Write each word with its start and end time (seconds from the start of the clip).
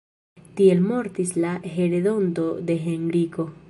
Tiel 0.59 0.81
mortis 0.85 1.35
la 1.45 1.53
heredonto 1.75 2.51
de 2.71 2.83
Henriko. 2.89 3.53